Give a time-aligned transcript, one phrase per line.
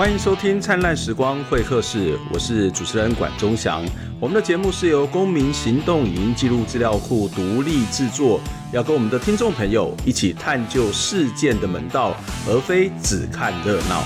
[0.00, 3.84] 欢迎收听《灿烂时光会客室》，我是主持人管中祥。
[4.18, 8.40] 我们的节目是由公民行动影音记录资料库独立制作，
[8.72, 12.16] 要跟我们的听众朋友一起探究事件的门道，
[12.48, 14.02] 而非只看热闹。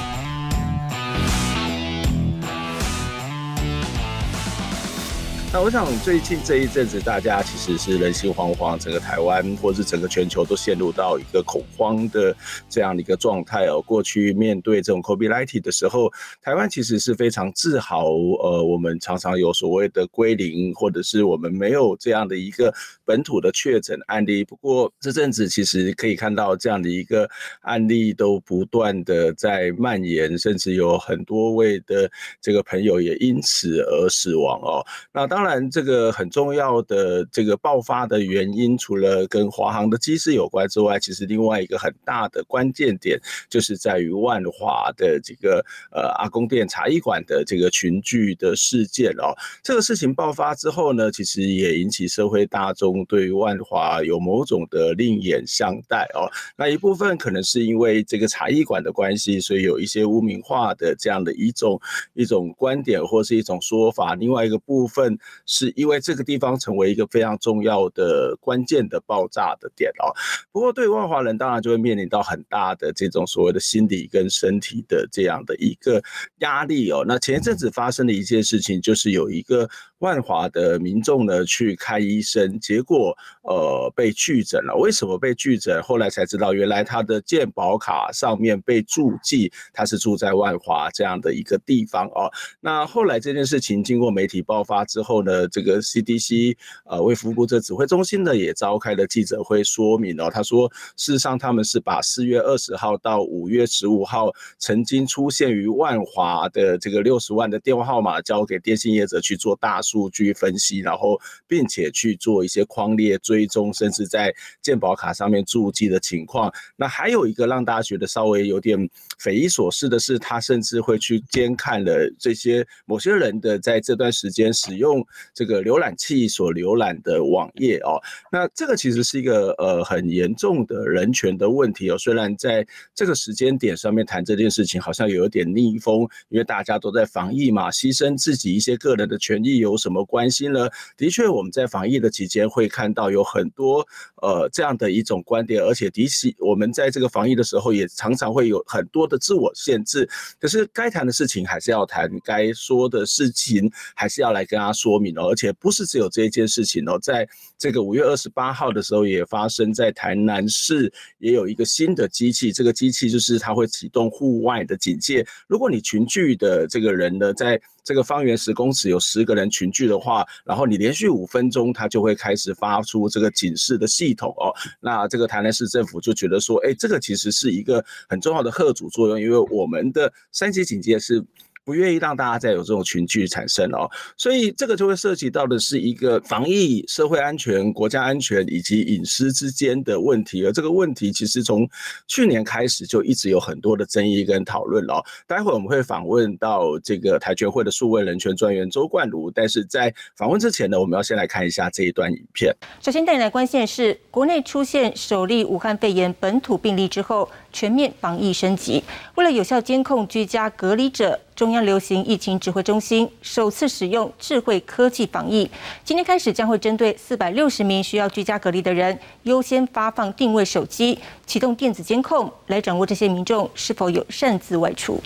[5.54, 12.36] 那我想最近这一阵子，大家其实是人心惶惶，整个台湾或是整个全球都陷入到一个恐慌的
[12.68, 13.80] 这样的一个状态哦。
[13.80, 16.12] 过去面对这种 COVID-19 的时候，
[16.42, 18.06] 台湾其实是非常自豪，
[18.42, 24.42] 呃，我们常常有所谓的归零，或者是我们没有这样的一个本土的确诊案例。
[24.42, 34.84] 不过这阵子其实可以看到这样的一个案例都不断的在蔓延，甚至有很多位的这个朋友也因此而死亡哦。
[35.12, 35.43] 那当。
[35.44, 43.20] 当然，这个很重要的这个爆发的原因，除了跟华航的机师有关之外，其实另外一个很大的关键点，
[43.50, 49.36] 就是在于万华的这个呃阿公店茶艺馆的这个群聚的事件哦。
[49.62, 56.24] 这个事情爆发之后呢，其实也引起社会大众对于万华有某种的另眼相待哦。
[56.56, 61.78] 那一部分可能是因为这个茶艺馆的关系，所以有一些污名化的这样的一种
[62.14, 64.14] 一种观点或是一种说法。
[64.14, 65.18] 另外一个部分。
[65.46, 70.12] 是因为这个地方成为一个非常重要的关键的爆炸的点哦。
[70.52, 76.02] 不过对万华人当然就会面临到很大的这种所谓的心理跟身体的这样的一个
[76.38, 77.04] 压力哦。
[77.06, 79.68] 那前一阵子发生的一件事情，就是有一个
[79.98, 84.74] 万华的民众呢去看医生，结果呃被拒诊了。
[84.76, 85.82] 为什么被拒诊？
[85.82, 92.30] 后来才知道，原来他的健保卡上面被注记他是住在万华这样的一个地方哦。
[92.60, 116.52] 那后来这件事情经过媒体爆发之后，的这个 CDC 呃卫福部这指挥中心呢也召开了记者会说明哦，他说事实上他们是把四月二十号到五月十五号曾经出现于万华的这个六十万的电话号码交给电信业者去做大数据分析，然后并且去做一些框列追踪，甚至在健保卡上面注记的情况。
[116.76, 125.03] 那还有一个让大家觉得稍微有点匪夷所思的是，他甚至会去监看了这些某些人的在这段时间使用。
[125.32, 128.00] 这个浏览器所浏览的网页哦，
[128.30, 131.98] 那这个其实是一个呃很严重的人权的问题哦。
[131.98, 140.68] 虽然在这个时间点上面谈这件事情，好像有点逆风，因为大家都在防疫嘛，牺牲自己一些个人的权益有什么关系呢？
[140.96, 143.86] 的确，我们在防疫的期间会看到有很多
[144.22, 150.08] 呃这样的一种观点，而且的确我们在这个防疫的时候也常常会有很多的自我限制。
[150.40, 154.93] 可是该谈的事情还是要谈，该说的事情还是要来跟他说
[155.26, 157.28] 而且不是只有这一件事情哦，在
[157.58, 162.52] 这个五月二十八号的时候，也发生在台南市，也有一个新的机器。
[162.52, 165.26] 这个机器就是它会启动户外的警戒。
[165.46, 174.52] 如果你群聚的这个人呢，在这个方圆十公尺有十个人群聚的话，然后你连续五分钟，它就会开始发出这个警示的系统哦。
[174.80, 181.24] 那这个台南市政府就觉得说，哎，这个其实是一个很重要的贺主作用，因为我们的三级警戒是。
[181.64, 191.68] 不愿意让大家再有这种群聚产生哦，所以这个就会涉及到的是一个防疫、社会安全、国家安全以及隐私之间的问题，而这个问题其实从
[192.06, 195.02] 去年开始就一直有很多的争议跟讨论了。
[195.26, 202.54] 待会我们会访问到这个台权会的数位人权专员周冠儒，但是在访问之前呢，我们要先来看一下这一段影片。
[202.82, 208.84] 首先带来关键是国内出现首例武汉肺炎本土病例之后，全面防疫升级，
[209.14, 211.18] 为了有效监控居家隔离者。
[211.34, 215.50] 中央流行疫情指挥中心首次使用智慧科技防疫，
[215.84, 225.00] 今天开始将会针对四百六十名需要居家隔离的人，优先发放定位手机，启动电子监控，来掌握这些民众是否有擅自外出。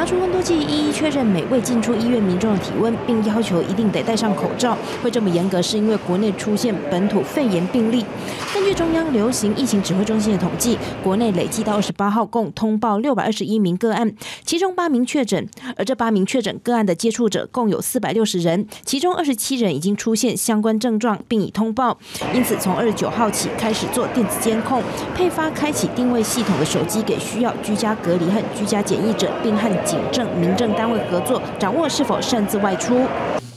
[0.00, 4.74] 拿出温度计一一确认每位进出医院民众的体温，并要求一定得戴上口罩。
[5.02, 8.02] 会这么严格，是因为国内出现本土肺炎病例。
[8.54, 15.46] 根据中央流行疫情指挥中心的统计，国内累计到二十八号共通报六百二十一名个案，其中八名确诊。
[15.76, 21.98] 而这八名确诊个案的接触者共有四百六十人，其中二十七人已经出现相关症状，并已通报。
[22.32, 24.82] 因此，从二十九号起开始做电子监控，
[25.14, 33.04] 配发开启定位系统的手机给需要居家隔离和居家检疫者，并和警政民政单位合作，掌握是否擅自外出。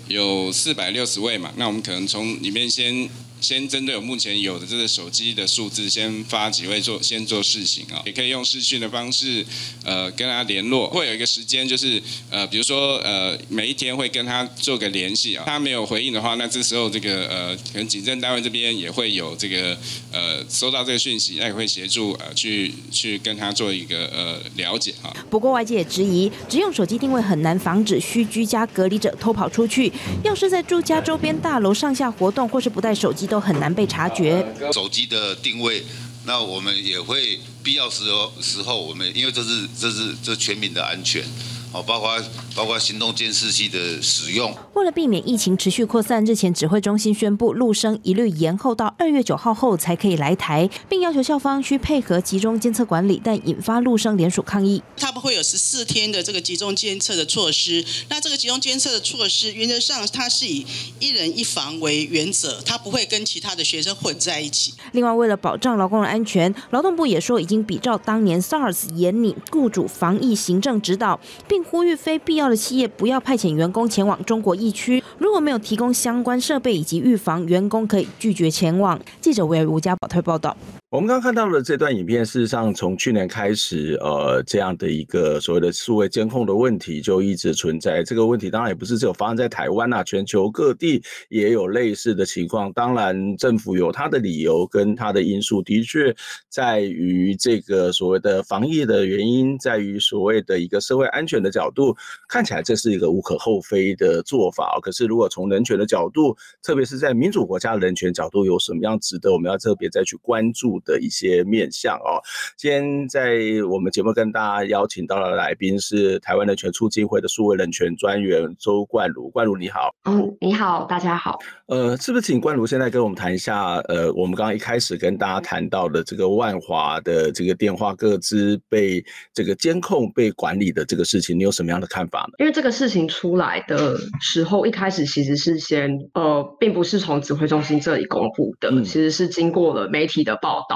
[0.07, 3.07] 有四百六十位嘛，那我们可能从里面先
[3.43, 9.45] 先针对我目前有的这个手机的数字，先发几位做先做试行啊，也可以用视讯的方式，
[9.83, 19.77] 呃，跟他联络，会有一个时间，就是呃，比如说呃，每一天会跟他做个联系啊，他没有回应的话，那这时候这个呃，可能警政单位这边也会有这个
[20.13, 25.13] 呃，收到这个讯息，那也会协助呃，去去跟他做一个呃了解啊。
[25.29, 29.91] 不过外界也质疑，只用手机定位很难防止需居家隔离者偷跑出去，
[30.23, 34.45] 要是在住家周边大楼上下活动，或是不带手机，都很难被察觉。
[34.71, 35.83] 手机的定位，
[36.23, 41.23] 那我们也会必要时候时候，我们因为这是这是这全民的安全。
[41.73, 42.21] 哦，包括
[42.55, 44.55] 包括行动监视器的使用。
[44.75, 54.83] 为了避免疫情持续扩散，日前指挥中心宣布，陆生一律延后到二月九号后才可以来台，并要求校方需配合集中监测管理，但引发陆生联署抗议。
[54.97, 60.63] 他们会有十四天的这个集中监测的措施，那这个集中监测的措施，原则上它是以
[60.99, 64.75] 一人一房为原则，它不会跟其他的学生混在一起。
[64.91, 71.62] 另外，为了保障劳工的安全，劳动部也说已经比照当年 SARS 严拟雇主防疫行政指导，并。
[71.63, 78.99] 呼吁非必要的企业不要派遣员工前往中国疫区，如果没有提供相关设备以及预防，员工可以拒绝前往。
[79.21, 80.55] 记者为吴家宝特报道。
[80.93, 88.03] 我们刚看到的这段影片，事实上从去年开始，呃，这样的一个所谓的数位监控的问题就一直存在。
[88.03, 92.71] 这个问题当然也不是只有发生在台湾呐，全球各地也有类似的情况。
[92.73, 96.15] 当然，政府有它的理由跟它的因素，的确
[96.47, 101.97] 在于这个所谓的防疫的原因，在于所谓的一个社会安全的角度，
[102.29, 104.77] 看起来这是一个无可厚非的做法。
[104.79, 112.21] 可是，如果从人权的角度，特别是在民主国家人权角度，有什么样值得我们要特别再去关注的一些面向哦，
[112.57, 113.37] 今天在
[113.69, 119.93] 我们节目跟大家邀请到的来宾是台湾人权促进会的数位人权专员周冠如，冠如你好。
[120.05, 121.39] 嗯，你好，大家好。
[121.67, 123.75] 呃，是不是请冠如现在跟我们谈一下？
[123.87, 129.03] 呃，我们刚刚一开始跟大家谈到的这个万华的这个电话各自被
[129.33, 132.35] 这个监控、被管理的这个事情，你有什么样的看法呢？
[132.39, 140.72] 因为这个事情出来的时候，一开始其实是先呃，并不是从指挥中心这里公布的，嗯、其实是经过了媒体的报道。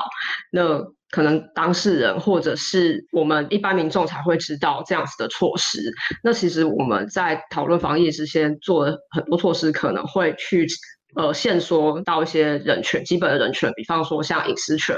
[0.52, 5.80] 那可能当事人或者是我们一般民众才会知道这样子的措施。
[6.22, 10.68] 那其实我们在讨论防疫之前做了很多措施，可能会去
[11.16, 14.98] 呃限缩到一些人权、基本的人权，比方说像隐私权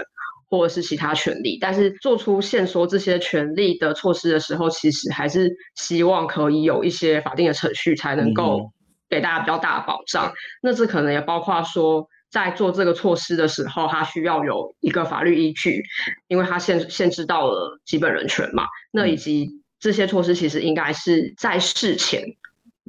[0.50, 1.60] 或者是其他权利。
[1.62, 8.72] 但是做出限缩这些权利的措施的时候，其实还是希望可以有一些法定的程序，才能够
[9.08, 10.34] 给大家比较大的保障。
[10.64, 12.08] 那这可能也包括说。
[12.32, 15.84] 在做这个措施的时候，它需要有一个法律依据，
[16.28, 18.66] 因为它限限制到了基本人权嘛。
[18.92, 19.50] 那以及
[19.80, 22.24] 这些措施其实应该是在事前，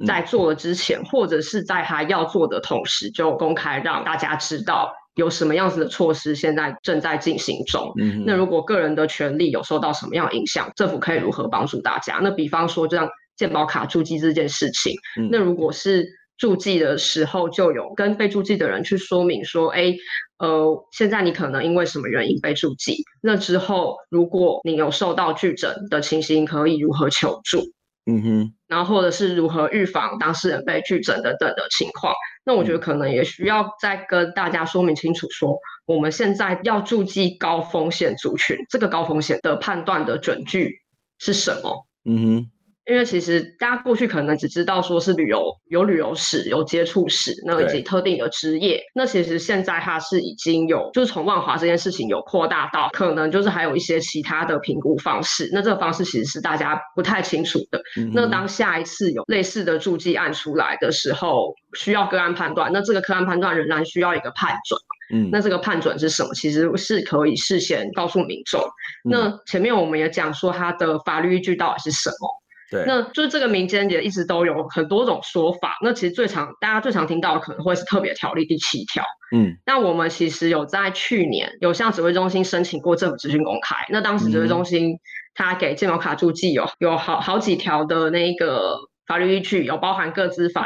[0.05, 7.91] 在做了之前，或者是在他要做的同时，就公开让大家知道有什么样子的措施现在正在进行中。
[8.25, 12.19] 那如果个人的权利有受到什么样的影响，政府可以如何帮助大家？
[12.21, 14.93] 那比方说，就像健保卡注记这件事情，
[15.31, 16.20] 那如果是。
[16.41, 19.93] 注记的时候就有跟被注记的人去说明说，哎，
[20.39, 23.03] 呃，现在你可能因为什么原因被注记？
[23.21, 27.59] 那之后如果你有受到拒诊的情形，可以如何求助？
[28.07, 32.11] 嗯哼，然后或者是如何预防当事人被拒诊等等的情况。
[32.43, 40.79] 那我觉得可能也需要再跟大家说明清楚说，说我们现在要注记高风险族群，这个高风险的判断的准据
[41.19, 41.85] 是什么？
[42.05, 42.51] 嗯哼。
[42.87, 48.81] 因为其实大家过去可能只知道说是旅游有旅游史、有接触史，那以及特定的职业。
[48.95, 55.47] 那其实现在它是已经有，就是从万华这件事情有扩大到，可能就是还有一些其他的评估方式。
[55.53, 57.79] 那这个方式其实是大家不太清楚的。
[57.97, 64.79] 嗯、那当下一次有类似的注记案出来的时候，需要个案判断，那这个个案判断仍然需要一个判准。
[65.13, 66.33] 嗯，那这个判准是什么？
[66.33, 68.59] 其实是可以事先告诉民众。
[69.05, 72.40] 嗯、那前面我们也讲说，它的法律依据到底是什么？
[72.71, 75.77] 对，那就是这个民间也一直都有很多种说法。
[75.83, 79.03] 那其实最常大家最常听到的可能会是特别条例第七条。
[79.35, 83.75] 嗯，那我们其实有在去年有向指挥中心申请过政府资讯公开。
[83.89, 84.97] 那当时指挥中心
[85.35, 90.65] 他给健保卡注记有有好好几条的那个法律依据，有包含各资法。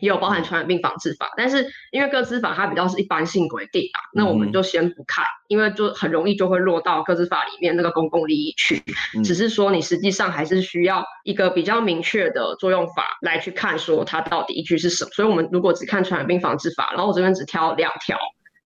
[0.00, 8.82] 也有包含传染病防治法，但是因为个资法它比较是一般性规定啊，那我们就先不看，因为就很容易就会落到个资法里面那个公共利益去。
[9.24, 15.10] 只是说你实际上还是需要一个比较明确的作用法来去看，说它到底依据是什么。
[15.12, 18.18] 所以我们如果只看传染病防治法，然后我这边只挑两条，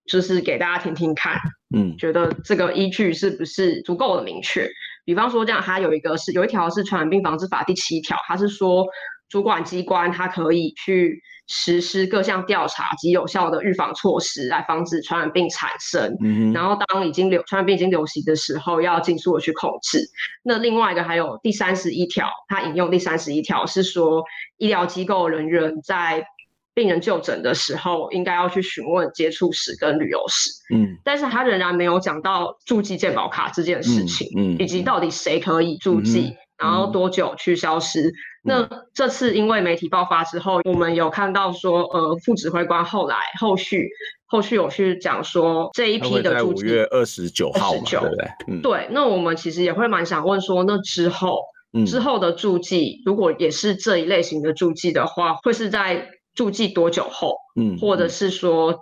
[0.06, 1.38] 就是给大家听听看，
[1.76, 4.68] 嗯，觉得这个依据是不是足够的明确？
[5.04, 8.86] 比方说这样，它有一个是有一条是传染病防治法第七条，它是说。
[9.28, 16.16] 主管机关它可以去实施各项调查及有效的预防措施，来防止传染病产生。
[16.22, 19.98] 嗯，然后当已经流传染病已经流行的时候，要尽速的去控制。
[20.42, 24.24] 那另外一个还有第三十一条，它引用第三十一条是说，
[24.56, 26.24] 医疗机构人员在
[26.72, 30.50] 病人就诊的时候，应该要去询问接触史跟旅游史。
[30.74, 38.08] 嗯，但是他仍然没有讲到注记健保卡这件事情，嗯，嗯，以及到底谁可以注记，嗯，然后多久去消失。
[38.08, 38.12] 嗯，
[38.44, 43.88] 那这次因为媒体爆发之后，我们有看到说，呃，副指挥官后来后续
[44.26, 48.28] 后续有去讲说这一批的驻记，五月二十九号嘛，对不对？
[48.48, 48.88] 嗯，对。
[48.90, 51.40] 那我们其实也会蛮想问说，那之后，
[51.72, 57.36] 嗯，之后的驻记如果也是这一类型的驻记的话，会是在驻记多久后？
[57.56, 58.74] 嗯，或者是说，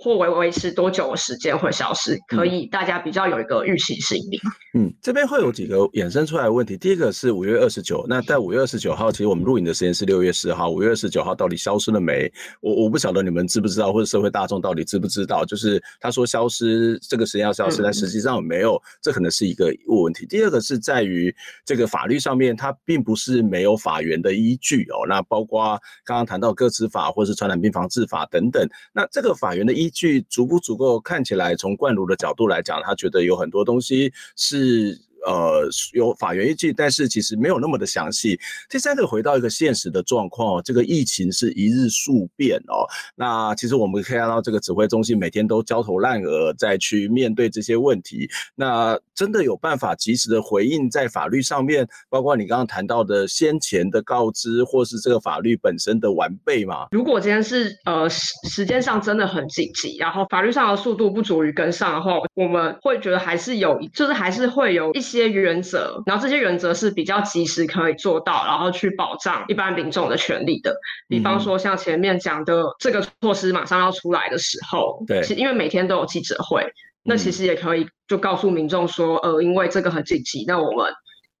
[0.00, 2.18] 或维维持多久的时间会消失？
[2.28, 4.40] 可以大家比较有一个预期心理。
[4.74, 6.76] 嗯，这边会有几个衍生出来的问题。
[6.76, 10.70] 第一个是五月二十九，那在五月二十九号，其实我们录影的时间是六月四号。
[10.70, 12.32] 五月二十九号到底消失了没？
[12.62, 15.44] 我我不晓得你们知不知道，或者社会大众到底知不知道？
[15.44, 18.80] 就是他说消失这个时间要消失，但实际上有没有？
[19.02, 20.24] 这可能是一个问题。
[20.26, 21.34] 第二个是在于
[21.66, 25.06] 这个法律上面，它并不是没有法源的依据哦。
[25.06, 28.14] 那包括刚刚谈到个资法或是传染病防治法。
[28.14, 31.00] 法等等，那这个法源的依据足不足够？
[31.00, 35.00] 看起来从冠儒的角度来讲，他觉得有很多东西是。
[35.26, 38.38] 呃，有法源依据，但是其实没有那么的详细。
[38.68, 42.84] 第三个，回到一个现实的状况，这个疫情是一日数变哦。
[43.14, 48.28] 那其实我们可以看到，这个指挥中心每天都焦头烂额，再去面对这些问题。
[48.54, 56.88] 那真的有办法及时的回应在法律上面，包括你刚刚谈到的先前的告知，或是这个法律本身的完备吗？
[56.90, 65.13] 如果今天是呃时时间上真的很紧急，然后法律上的速度不足以跟上的话，我们会觉得还是有，就是还是会有一些。
[65.18, 70.76] 些原则，然后这些原则是比较及时可以做到，然后去保障一般民众的权利的。
[71.08, 76.66] 比方说，像前面讲的这个措施马上要出来的时候，对，其因为每天都有记者会，
[77.02, 80.92] 那其实也可以就告诉民众说，呃，因为这个很紧急，那我们。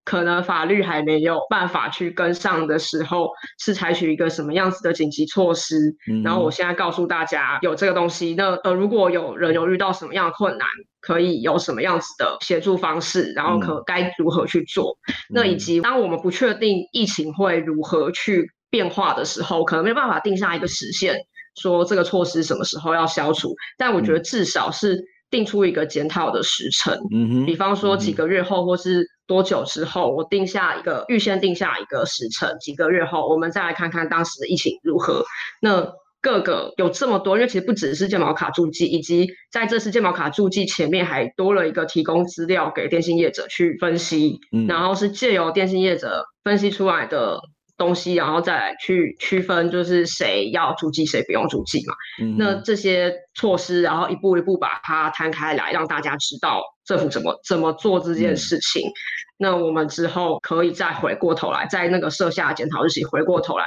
[0.04, 5.76] 可能法律还没有办法去跟上的时候，是采取一个什么样子的紧急措施？
[6.10, 10.68] 嗯、然后我现在告诉大家有这个东西，那呃，如果有人有遇到什么样的困难，
[11.00, 14.98] 可以有什么样子的协助方式，然后可该如何去做？
[15.08, 21.16] 嗯、那以及当我们不确定疫情会如何去变化的时候，可能没有办法定下一个时限，
[21.54, 23.54] 说这个措施什么时候要消除。
[23.78, 24.98] 但我觉得至少是
[25.34, 29.04] 定出一个检讨的时程，嗯哼，比方说几个月后或是。
[29.26, 35.24] 多久之后，我定下一个预先定下一个时程，几个月后我们再来看看当时的疫情如何。
[35.62, 47.40] 那各个有这么多，因为其实不只是健保卡注记，以及在这次健保卡注记前面还多了一个提供资料给电信业者去分析，嗯、然后是借由电信业者分析出来的
[47.76, 51.94] 东西，然后再来去区分，就是谁要注记，谁不用注记嘛。
[52.22, 58.88] 嗯、那这些措施，然后一步一步把它摊开来，让大家知道政府怎么怎么做这件事情。
[58.88, 58.92] 嗯、
[59.38, 63.66] 那我们之后可以再回过头来，在那个设下检讨日期，回过头来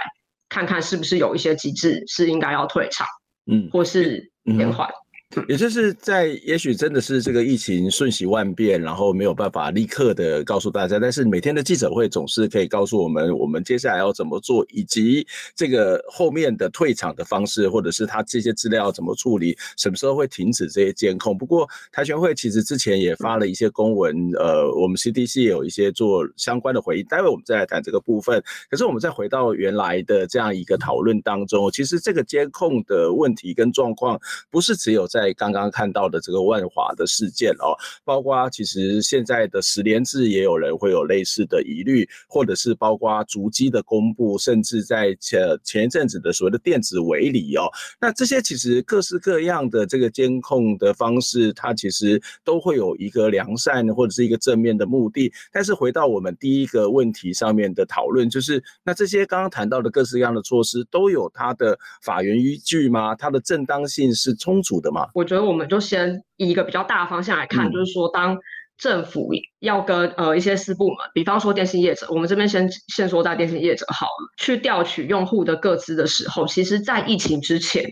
[0.49, 3.05] 看看是不是有一些机制是应该要退场，
[3.51, 4.87] 嗯，或是延缓。
[4.89, 5.06] 嗯
[5.49, 21.37] 也就是在，也许真的是这个疫情瞬息万变，然后没有办法立刻的告诉大家，但是每天的记者会总是可以告诉我们，我们接下来要怎么做，以及这个后面的退场的方式，或者是他这些资料怎么处理，什么时候会停止这些监控。
[21.37, 28.41] 不过台权会其实之前也发了一些公文，呃，我们 CDC 也有一些做相关的回应，待会我们再来谈这个部分。
[28.69, 34.17] 可是我们再回到原来的这样一个讨论当中，其实这个监控的问题跟状况，
[34.49, 47.65] 不是只有在在刚刚看到的这个万华的事件哦，包括其实现在的十连制也有人会有类似的疑虑，或者是包括足迹的公布，甚至在前前一阵子的所谓的电子围篱哦，
[47.99, 55.33] 那这些其实各式各样的这个监控的方式，它其实都会有一个良善或者是一个正面的目的。
[55.51, 63.15] 但是回到我们第一个问题上面的讨论，就是那这些刚刚谈到的各式各样的措施都有它的法源依据吗？
[63.15, 65.06] 它的正当性是充足的吗？
[65.13, 68.37] 我觉得我们就先以一个比较大的方向来看，嗯、就是说，当
[68.77, 77.83] 政府要跟呃一些私部门，比方说电信业者，我们这边先先说在电信业者好了，去调取用户的个资的时候，其实，在疫情之前，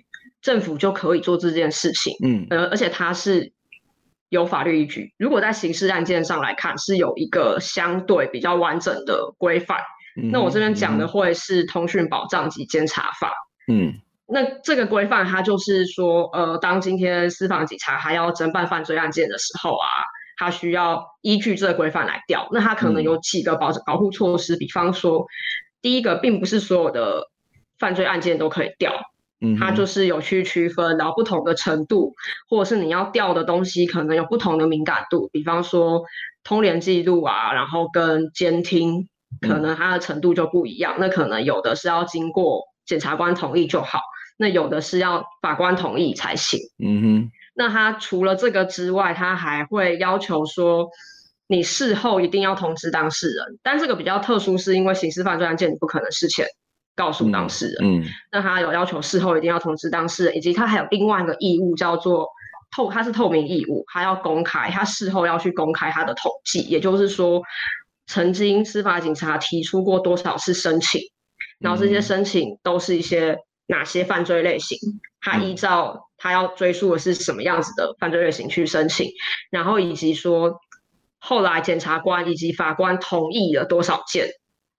[0.42, 3.52] 政府就可以做这件事情，嗯，呃，而且它是
[4.30, 5.12] 有法律依据。
[5.18, 9.80] 如果在刑事案件上来看，是有一个相对比较完整的规范。
[10.22, 13.30] 嗯、那我这边讲的会是《通讯保障及监察法》，
[13.74, 13.96] 嗯。
[14.28, 19.88] 那这个规范，它就是说，呃，当今天司法警察还要侦办犯罪案件的时候啊，
[20.38, 22.48] 他需要依据这个规范来调。
[22.52, 25.26] 那他可能有几个保保护措施，比方说，
[25.82, 27.30] 第一个并不是所有的
[27.78, 28.94] 犯罪案件都可以调，
[29.42, 32.16] 嗯，它就是有去区分，然后不同的程度，
[32.50, 36.04] 或者是你要调的东西可能有不同的敏感度，比方说
[36.44, 39.08] 通联记录啊，然后跟监听，
[39.42, 44.00] 可能它的程度就不一样，嗯，那可能有的是要经过检察官同意就好，
[44.38, 47.32] 那有的是要法官同意才行，嗯哼。
[47.56, 50.90] 那他除了这个之外，他还会要求说，
[51.48, 53.60] 你事后一定要通知当事人。
[53.64, 56.46] 但这个比较特殊，是因为刑事犯罪案件你不可能事前
[56.96, 57.78] 告诉当事人。
[57.82, 58.02] 嗯。
[58.02, 62.28] 嗯，那他有要求事后一定要通知当事人，以及他还有另外一个义务叫做
[62.76, 67.42] 透，他是透明义务，他要公开，他事后要去公开他的统计，也就是说，
[68.08, 71.00] 曾经司法警察提出过多少次申请，
[71.60, 73.38] 然后这些申请都是一些
[73.68, 74.78] 哪些犯罪类型，
[75.22, 76.04] 他依照。
[76.18, 79.12] 他要追溯的是什么样子的犯罪类型去申请，
[79.52, 80.56] 然后以及说
[81.20, 84.30] 后来检察官以及法官同意了多少件，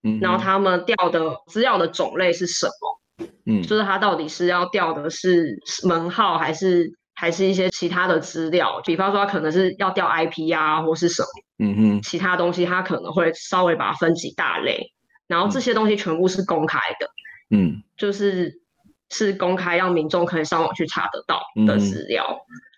[0.03, 14.91] 嗯，然后他们调的资料的种类是什么，嗯，就是他到底是要调的是门号还是还是一些其他的资料，比方说他可能是要调 IP 啊或是什么，嗯哼，其他东西他可能会稍微把它分几大类，
[15.29, 17.11] 然后这些东西全部是公开的，
[17.51, 18.63] 嗯，就是。
[19.11, 22.27] 是公开，让民众可以上网去查得到的资料。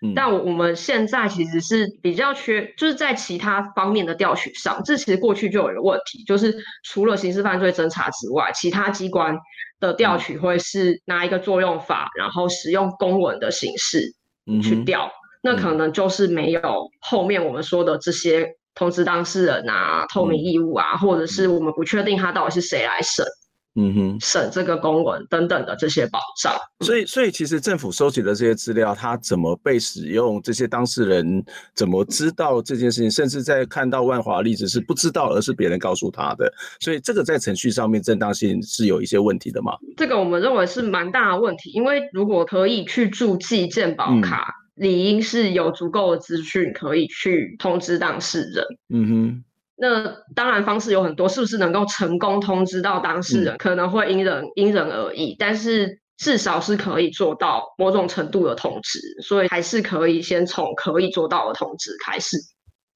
[0.01, 9.35] 嗯嗯、但我我们现在其实是比较缺，就是在其他方面的调取上，这其实过去就有一个问题，就是除了刑事犯罪侦查之外，其他机关
[9.79, 14.13] 的调取会是拿一个作用法，然后使用公文的形式
[14.63, 15.11] 去调，嗯、
[15.43, 23.25] 那可能就是没有后面我们说的这些通知当事人啊、透明义务啊，或者是我们不确定他到底是谁来审。
[23.81, 31.41] 嗯哼，审这个公文等等的这些保障，所以所以其实政府收集的这些资料，它怎么被使用，这些当事人
[31.73, 39.71] 怎么知道这件事情，甚至在看到万华例子是不知道，而是别人告诉他的，所以这个在程序上面正当性是有一些问题的吗？
[39.95, 48.65] 这个我们认为是蛮大的问题，因为如果可以去注记健保卡，嗯、理应是有足够的资讯可以去通知当事人。
[48.89, 49.43] 嗯哼。
[49.79, 62.37] 那当然方式有很多，是不是能够成功通知到当事人，可能会因人因人而异，但是至少是可以做到某种程度的通知，所以还是可以先从可以做到的通知开始。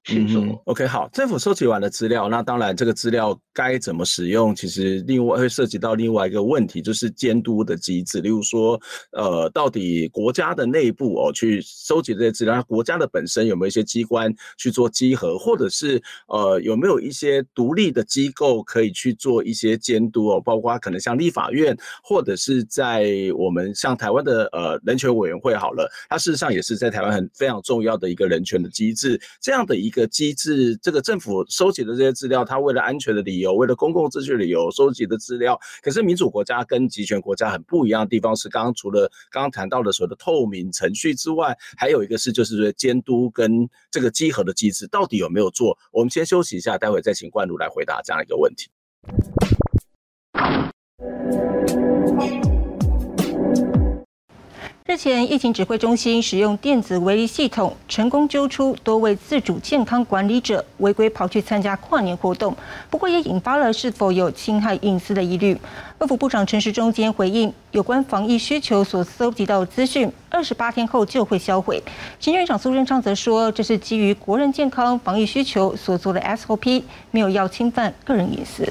[0.04, 8.20] 去做、嗯、OK 好，政府收集完的资料，那当然这个资料该怎么使用，其实另外会涉及到另外一个问题，就是监督的机制。
[8.20, 8.78] 例如说，
[9.12, 20.40] 呃，到底国家的内部哦去收集这些资料，国家的本身有没有一些机关去做稽核，或者是呃有没有一些独立的机构可以去做一些监督哦？
[20.40, 30.04] 包括可能像立法院，或者是在我们像台湾的呃人权委员会好了，它事实上也是在台湾很非常重要的一个人权的机制，这样的一个。
[30.14, 45.76] 机制，这个政府收集的这些资料，它为了安全的理由，为了公共秩序理由收集的资料，可是民主国家跟集权国家很不一样的地方是，刚刚除了刚刚谈到的所谓的透明程序之外，还有一个是就是说监督跟这个稽核的机制到底有没有做？
[45.90, 48.70] 我们先休息一下，待会再请冠儒来回答这样一个问题。
[54.86, 62.54] 日前，疫情指挥中心使用电子围篱系统，成功揪出多位自主健康管理者违规跑去参加跨年活动，
[62.90, 65.58] 不过也引发了是否有侵害隐私的疑虑。
[66.00, 71.82] 卫福部长陈时中今天回应，有关防疫需求所搜集到的资讯，二十八天后就会销毁。
[72.20, 78.70] 行政院长苏贞昌则说，这是基于国人健康防疫需求所做的 SOP，没有要侵犯个人隐私。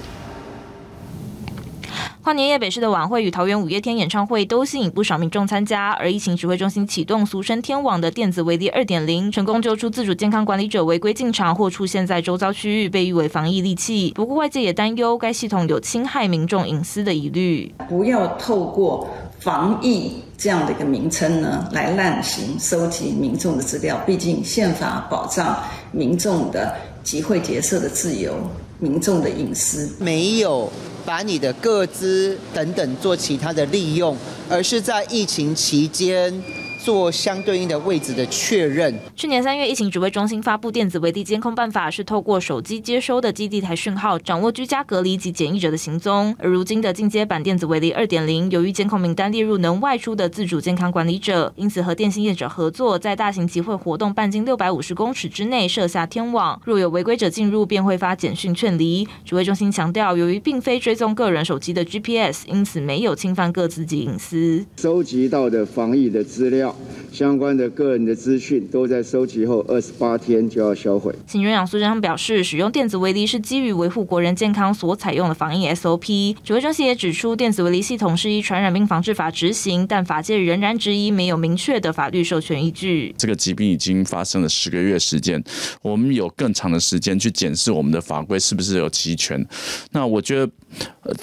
[2.24, 14.14] 跨年夜北市的晚会与桃园五月天演唱会都吸引不少民众参加，而疫情指挥中心启动俗称“天网”的电子围篱二点零，成功揪出自主健康管理者违规进场或出现在周遭区域，被誉为防疫利器。
[14.16, 17.76] 不过外界也担忧该系统有侵害民众隐私的疑虑。
[17.90, 19.06] 不要透过
[19.42, 24.02] 防疫这样的一个名称呢，来滥行收集民众的资料。
[24.06, 28.34] 毕竟宪法保障民众的集会结社的自由，
[28.80, 30.72] 民众的隐私没有。
[31.06, 34.18] 把你的个资等等做其他的利用，
[34.50, 36.34] 而是在疫情期间。
[36.84, 38.94] 做相对应的位置的确认。
[39.16, 46.36] 去年三月，疫情指挥中心发布电子围地监控办法，是透过手机接收的基地台讯号，掌握居家隔离及检疫者的行踪。
[46.38, 59.08] 而如今的进阶版电子围篱二点零，由于监控名单列入能外出的自主健康管理者，因此和电信业者合作，在大型集会活动半径六百五十公尺之内设下天网，若有违规者进入，便会发简讯劝离。
[59.24, 64.66] 指挥中心强调，由于并非追踪个人手机的 GPS，因此没有侵犯各自及隐私。
[64.76, 66.73] 收集到的防疫的资料。
[66.74, 66.88] 料。
[67.12, 71.14] 相关的个人的资讯都在收集后二十八天就要销毁。
[71.28, 76.36] 行政院长苏贞昌表示，使用电子围篱是基于维护国人健康所采用的防疫 SOP。
[76.44, 83.14] 指挥中心也指出，电子围篱系统是依传染病防治法执行，但法界仍然质疑没有明确的法律授权依据。
[83.16, 85.44] 这个疾病已经发生了十个月时间，
[85.84, 89.46] 我们有更长的时间去检视我们的法规是不是有齐全。
[89.92, 90.52] 那我觉得，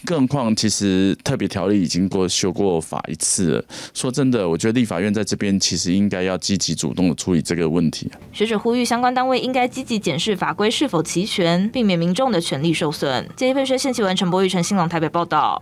[0.04, 3.64] 更何况其实特别条例已经过修过法一次了。
[3.92, 5.90] 说真的，我觉得立法院在这边其实。
[6.00, 8.10] 应该要积极主动的处理这个问题。
[8.32, 13.28] 学者呼吁相关单位应该积极检视法规是否齐全，避免民众的权利受损。
[13.36, 15.60] 今天分析谢启文、陈柏宇、陈新龙台北报道。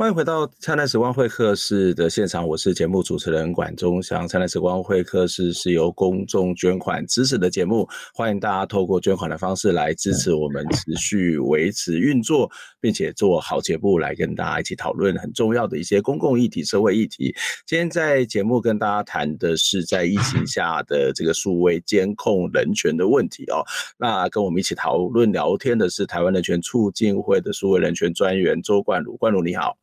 [0.00, 4.24] 欢迎回到《灿烂时光会客室》的现场，我是节目主持人管中祥。
[4.26, 17.34] 《灿烂时光会客室》是由公众捐款支持的节目，欢迎大家透过捐款的方式来支持我们持续维持运作，并且做好节目来跟大家一起讨论很重要的一些公共议题、社会议题。
[17.66, 23.62] 今天在节目跟大家谈的是在疫情下的这个数位监控人权的问题哦。
[23.98, 29.76] 那跟我们一起讨论聊天的是台湾人权促进会的数位人权专员周冠儒，冠儒你好。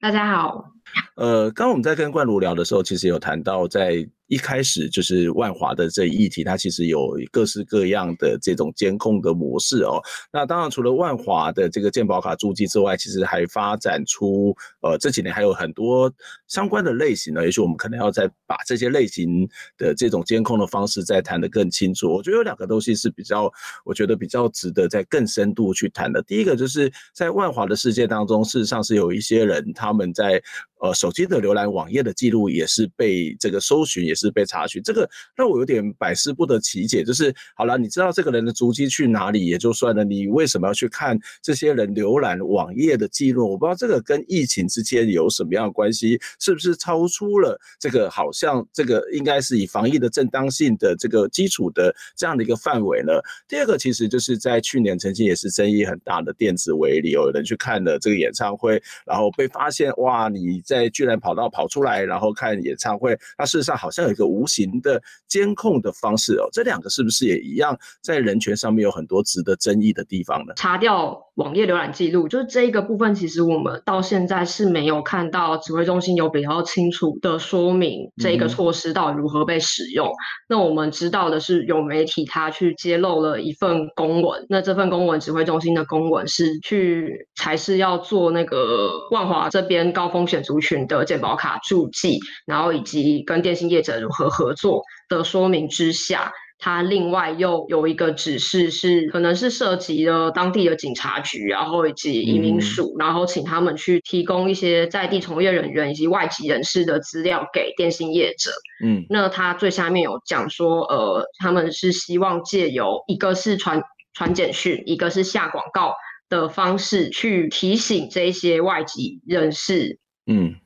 [0.00, 0.72] 大家好，
[1.16, 4.08] 呃，刚刚我们在跟冠儒聊的时候，其实有谈到在。
[4.32, 10.00] 一开始就是万华的这议题，它其实有各式各样的这种监控的模式哦。
[10.32, 16.10] 那当然，除了万华的这个健保卡注记之外，其实还发展出呃这几年还有很多
[16.48, 17.44] 相关的类型呢。
[17.44, 22.10] 也许我们可能要再把这些类型的这种监控的方式再谈得更清楚。
[22.10, 23.52] 我觉得有两个东西是比较，
[23.84, 26.22] 我觉得比较值得再更深度去谈的。
[26.22, 30.42] 第一个就是在万华的世界当中，事实上是有一些人他们在
[30.82, 34.32] 呃手机的浏览网页的记录也是被这个搜寻也是。
[34.32, 37.04] 被查询，这个让我有点百思不得其解。
[37.04, 43.50] 就是好了，你知道这个人的足迹去哪里也就算了，你为什么要去看这些人浏览网页的记录？
[43.50, 53.12] 我不知道这个跟疫情之间有什么样的关系，是不是超出了这个好像这个应该是以防疫的正当性的这个基础的这样的一个范围呢？
[53.46, 64.12] 第二个其实就是在去年曾经也是争议很大的电子围里，有人去看了这个演唱会，然后被发现哇，你在居然跑到跑出来，然后看演唱会，那事实上好像有。
[64.12, 70.52] 一个无形的监控的方式哦，这两个是不是也一样，在人权上面有很多值得争议的地方呢？
[70.56, 80.06] 查掉网页浏览记录，就是这一个部分，其实我们到现在是没有看到指挥中心有比较清楚的说明，这一个措施到底如何被使用。
[80.06, 80.12] 嗯、
[80.50, 96.32] 那我们知道的是，有媒体他去揭露了一份公文，那这份公文指挥中心的公文是去才是要做那个万华这边高风险族群的健保卡注记，然后以及跟电信业者如何合作的说明之下。
[96.64, 108.52] 他另外又有一个指示，是可能是涉及了当地的警察局，然后以及移民署，然后请他们去提供一些在地从业人员以及外籍人士的资料给电信业者。
[108.84, 113.82] 嗯，那他最下面有讲说，呃，他们是希望借由一个是传
[114.14, 115.92] 传简讯，一个是下广告
[116.28, 119.98] 的方式去提醒这些外籍人士。
[120.26, 120.56] 嗯。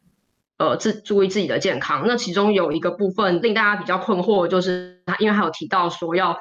[0.59, 2.05] 呃，自注意自己的健康。
[2.07, 6.35] 那其中有一个部分令大家比较困惑，就是他因为还有提到说要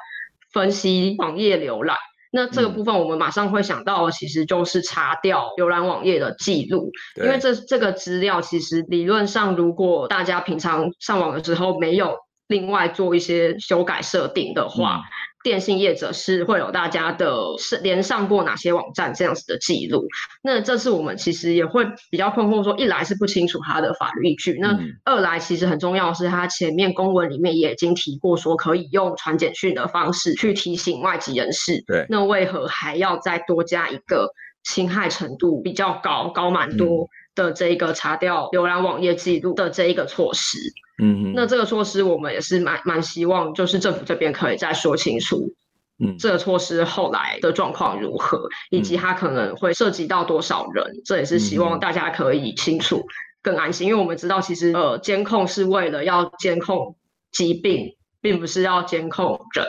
[0.54, 1.98] 分析网页浏览。
[2.32, 6.90] 那这个部分我们马上会想到，其实就是查掉浏览网页的记录，
[7.22, 12.16] 因为这这个资料其实理论上，如果大家平常上网的时候没有
[12.48, 14.96] 另外做一些修改设定的话。
[14.96, 15.02] 嗯
[15.46, 20.04] 电信业者是会有大家的是连上过哪些网站这样子的记录，
[20.42, 34.28] 那这次我们其实也会比较困惑，说一来是不清楚它的法律依据，那二来其实很重要的是，它前面公文里面也已经提过说可以用传简讯的方式去提醒外籍人士，对，那为何还要再多加一个
[34.64, 37.06] 侵害程度比较高、高蛮多
[37.36, 40.58] 的这一个查掉浏览网页记录的这一个措施？
[41.00, 45.52] 嗯，那这个措施我们也是蛮蛮希望，就是政府这边可以再说清楚，
[45.98, 53.04] 嗯，这个措施后来的状况如何，以及它可能会涉及到多少人，这也是希望大家可以清楚、
[53.42, 56.96] 更安心，因为我们知道其实呃监控是为了要监控
[57.30, 59.66] 疾病，并不是要监控人。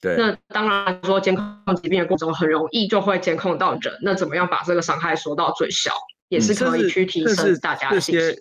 [0.00, 5.92] 对，那当然说监控疾病的过程中很容易就会监控到人，那怎么样把这个伤害缩到最小？
[6.30, 8.34] 也是可以去提升大家的信心。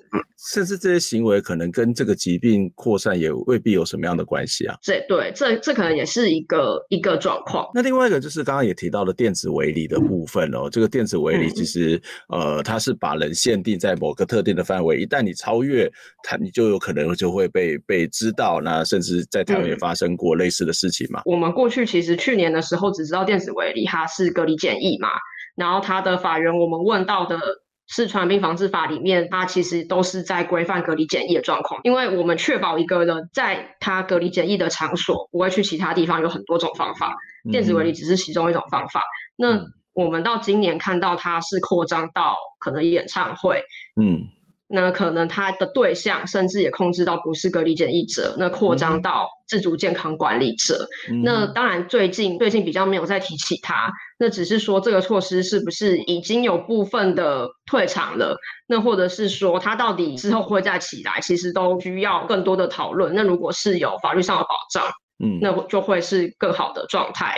[0.51, 4.77] 甚至这些行为可能跟这个疾病扩散也未必有什么样的关系啊。
[4.81, 7.69] 这对，这这可能也是一个一个状况。
[7.75, 12.01] 那另外一个就是刚刚也提到了电子围篱的部分哦，这个电子围篱其实、
[12.33, 15.91] 嗯、呃，它是把人限定在某个特定的范围，一旦你超越
[16.23, 18.61] 它，你就有可能就会被被知道。
[18.63, 21.21] 那甚至在台湾也发生过类似的事情嘛。
[21.25, 25.09] 我们过去其实去年的时候只知道电子围篱它是隔离检疫嘛，
[25.57, 27.37] 然后它的法源我们问到的。
[27.89, 37.15] 是传染病防治法里面，它其实都是在规范隔离检疫的状况，因为我们确保一个人在他隔离检疫的场所不会去其他地方，有很多种方法，
[37.51, 39.03] 电子围篱只是其中一种方法。
[39.35, 43.63] 那我们到今年看到它是扩张到可能演唱会，
[43.99, 44.38] 嗯。
[44.71, 50.87] 那可能他的对象甚至也控制到不是隔离检疫者，那扩张到自主健康管理者。
[51.09, 58.37] 嗯、那当然最近最近比较没有再提起他，那只是说这个措施是不是已经有部分的退场了？
[58.67, 61.19] 那或者是说他到底之后会再起来？
[61.21, 63.13] 其实都需要更多的讨论。
[63.15, 64.85] 那如果是有法律上的保障，
[65.23, 67.35] 嗯，那就会是更好的状态。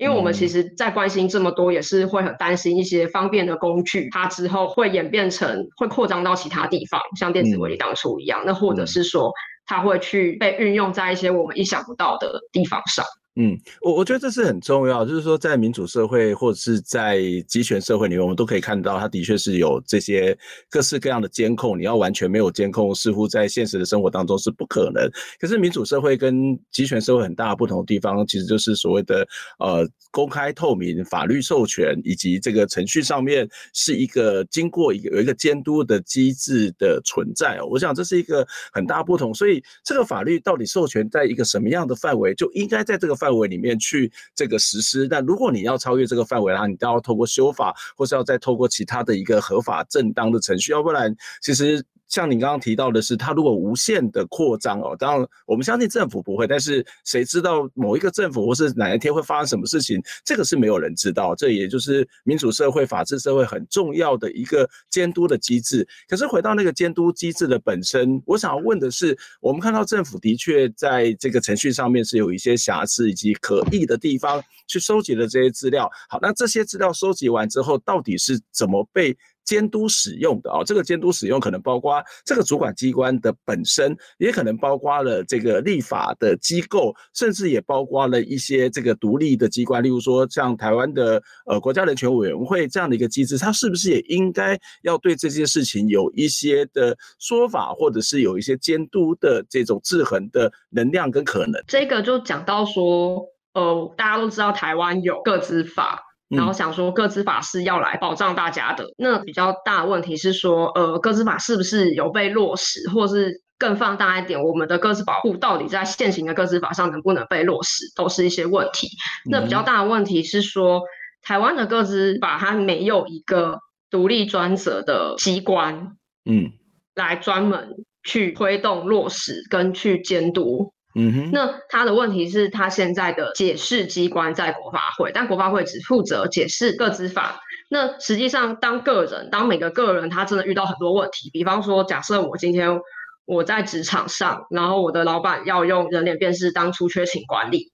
[0.00, 8.42] 因为我们其实，在关心这么多，也是会很担心一些方便的工具，它之后会演变成会扩张到其他地方，像电子围篱当初一样。
[8.46, 9.30] 那或者是说，
[9.66, 13.04] 它会去被运用在一些我们意想不到的地方上。
[13.42, 20.36] 嗯，我我觉得这是很重要，就是说在民主社会或者是在集权社会里面，我们都可以看到，它的确是有这些
[20.68, 21.78] 各式各样的监控。
[21.78, 25.10] 你要完全没有监控，似乎在现实的生活当中是不可能。
[25.40, 29.26] 可是民主社会跟集权社会很大的不同的地方，其实就是所谓的
[29.58, 37.66] 呃公开透明、法律授权以及这个程序上面是一个经过一个有一个监督的机制的存在哦。
[37.70, 39.32] 我想这是一个很大不同。
[39.32, 43.20] 所以这个法律到底授权在一个什么样的范围，就应该在这个。
[43.20, 51.84] 范范围里面去这个实施，但如果你要超越这个范围啦，你都要透过修法，或是要再透过其他的一个合法正当的程序，要不然其实。
[52.10, 60.02] 像你刚刚提到的是，它如果无限的扩张哦，当然我们相信政府不会，但是谁知道某一个政府或是哪一天会发生什么事情？
[60.24, 61.34] 这个是没有人知道。
[61.36, 65.86] 这也就是民主社会、法治社会很重要的一个监督的机制。
[66.08, 75.88] 可是回到那个监督机制的本身，我想要问的是，我们看到政府的确在这个程序上面是有一些瑕疵以及可疑的地方，去收集了这些资料。
[76.08, 79.16] 好，那这些资料收集完之后，到底是怎么被？
[79.50, 101.60] 监督使用的啊，这个监督使用可能包括这个主管机关的本身，也可能包括了这个立法的机构，甚至也包括了一些这个独立的机关，例如说像台湾的呃国家人权委员会这样的一个机制，它是不是也应该要对这件事情有一些的说法，或者是有一些监督的这种制衡的能量跟可能？
[101.66, 106.06] 这个就讲到说，呃，大家都知道台湾有个资法。
[106.30, 108.84] 然后想说，各资法是要来保障大家的。
[108.96, 118.88] 那比较大的问题是说，呃，各资法是不是有被落实，或是更放大一点，我们的各自保护到底在现行的各资法上能不能被落实，都是一些问题。
[119.28, 120.82] 那比较大的问题是说，
[121.20, 123.58] 台湾的各资法它没有一个
[123.90, 126.52] 独立专责的机关，嗯，
[126.94, 130.72] 来专门去推动落实跟去监督。
[130.94, 137.40] 嗯哼，那他的问题是，他现在的解释机关在国发会，但国发会只负责解释各资法。
[137.68, 142.80] 那实际上，当个人，当每个个人他真的遇到很多问题，比方说，假设我今天
[143.24, 147.70] 我在职场上，然后我的老板要用人脸辨识当出缺勤管理，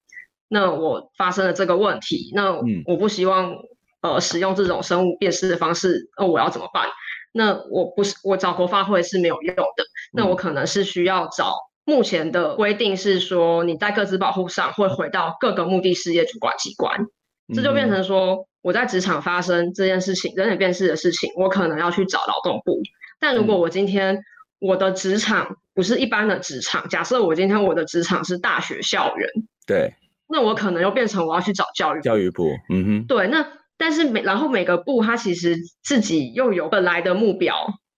[0.48, 2.52] 那我发生了这个问题，那
[2.84, 3.54] 我不希望
[4.02, 6.86] 呃使用这种生物辨识的方式，那我要怎么办？
[7.32, 11.54] 那我不是我找国发会是没有用的，那我可能是需要找。
[11.86, 17.06] 目前的规定是说，你在各自保护上会回到各个目的事业主管机关，
[17.54, 22.82] 这就变成说，我在职场发生这件事情，人脸辨识的事情，我可能要去找劳动部。
[23.20, 24.20] 但如果我今天
[24.58, 29.28] 我的职场不是一般的职场，假设我今天我的职场是大学校园，
[29.64, 29.94] 对，
[30.28, 33.46] 那我可能又变成我要去找教育教育部，嗯哼，对，那
[33.78, 37.54] 但是每然后每个部它其实自己又有本来的目标。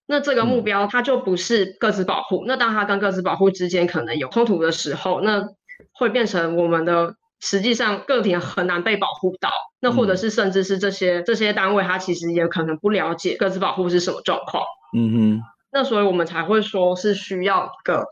[0.09, 5.47] 那这个目标它就不是个自保护，嗯，那当它跟个自保护之间可能有冲突的时候，那
[5.93, 14.65] 会变成我们的实际上个体很难被保护到，那或者是甚至是这些这些单位它其实也可能不了解个自保护是什么状况，
[14.97, 18.07] 嗯哼，那所以我们才会说是需要个。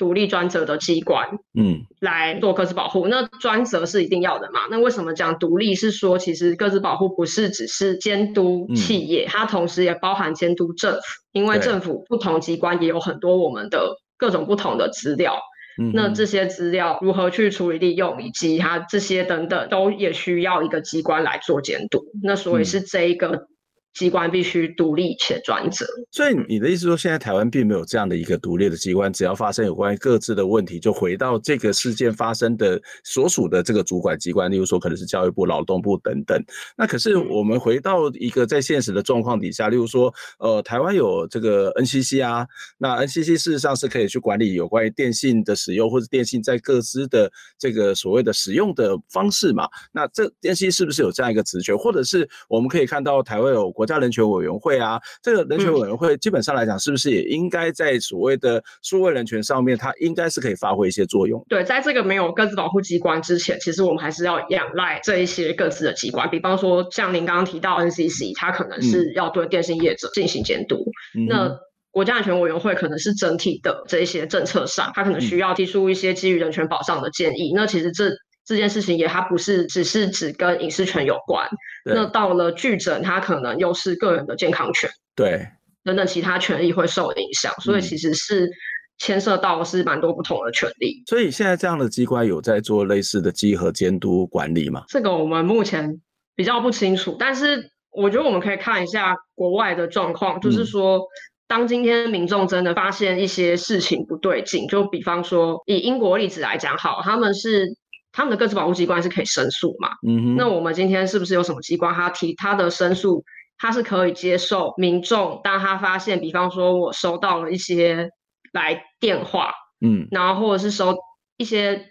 [0.00, 3.06] 独立专责的机关，嗯，来做个自保护。
[3.06, 4.60] 那专责是一定要的嘛？
[4.70, 5.74] 那为什么讲独立？
[5.74, 11.00] 是说其实各自保护不是只是监督企业，嗯，它同时也包含监督政府，
[11.32, 15.38] 因为政府不同机关也有很多我们的各种不同的资料。
[15.78, 22.00] 嗯，那这些资料如何去处理利用，以及它这些等等，都也需要一个机关来做监督。
[22.22, 23.48] 那所以是这一个
[23.94, 25.86] 机关必须独立且专责。
[26.10, 36.42] 所以你的意思说，现在台湾并没有这样的一个独立的机关，只要发生有关于各自的问题，就回到这个事件发生的所属的这个主管机关，例如说可能是教育部、劳动部等等。
[36.76, 42.46] 那可是我们回到一个在现实的状况底下，例如说，呃，台湾有这个 NCC 啊，
[42.78, 49.68] 那 NCC 事实上是可以去管理有关于电信的使用，或者电信在各自的这个所谓的使用的方式嘛。
[49.92, 55.00] 那这电信是不是有这样一个职权，或者是我们可以看到台湾有国家人权委员会啊？
[55.22, 61.42] 这个人权委员会基本上来讲，是不是也应该在所谓的数位人权上面，它应该是可以发挥一些作用？
[61.48, 70.84] 对，在这个没有各自保护机关之前，其实我们还是要仰赖这一些各自的机关，比方说像您刚刚提到 NCC，它可能是要对电信业者进行监督。
[71.16, 71.58] 嗯、那
[71.90, 77.54] 国家人权委员会可能是整体的这一些政策上，它可能需要提出一些基于人权保障的建议。
[77.54, 78.10] 嗯、那其实这
[78.50, 81.48] 这件事情也，它不是只是只跟隐私权有关。
[81.84, 85.46] 那到了拒诊，它可能又是个人的健康权，对，
[85.84, 87.54] 等等其他权利会受影响。
[87.60, 88.50] 所以其实是
[88.98, 91.00] 牵涉到是蛮多不同的权利。
[91.06, 94.82] 所以现在这样的机关有在做类似的稽核监督管理吗？
[94.88, 96.00] 这个我们目前
[96.34, 101.00] 比较不清楚，但是我觉得我们可以看一下国外的状况，就是说，
[101.46, 107.76] 当今天民众真的发现一些事情不对劲，就比方说以英国例子来讲，好，他们是。
[108.12, 109.90] 他们的各自保护机关是可以申诉嘛？
[110.06, 110.36] 嗯哼。
[110.36, 113.24] 那我们今天是不是有什么机关，他提他的申诉，
[113.58, 118.10] 他是可以接受民众，当他发现，比方说我收到了一些
[118.52, 120.96] 来电话，嗯，然后或者是收
[121.36, 121.86] 一些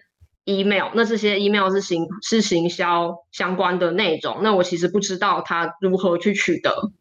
[0.45, 6.91] email，那这些 email 是行是行销相关的内容，那我其实不知道他如何去取得。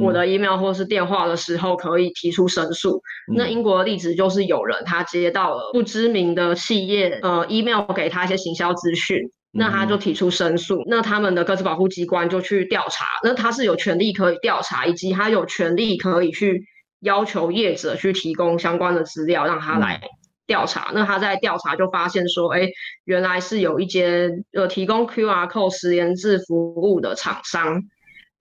[0.00, 3.02] 我的 email 或是电话的时候，可以提出申诉。
[3.30, 9.18] 嗯、那英国的例子就是有人他接到了不知名的企业呃 email 给他一些行销资讯，
[9.52, 10.76] 那他就提出申诉。
[10.82, 16.64] 嗯、那他们的各自保护机关就去调查，那他是有权利可以调查，以及他有权利可以去
[17.00, 20.00] 要求业者去提供相关的资料让他来
[20.46, 20.90] 调查。
[20.90, 22.68] 嗯、那他在调查就发现说，哎，
[23.04, 27.82] 原来是有一间呃提供 QR code 实联制服务的厂商。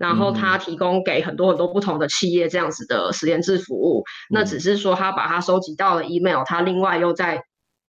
[0.04, 7.42] 然后他提供给很多很多不同的企业这样子的实验制服务，嗯、那只是说他把他收集到的 email，他另外又在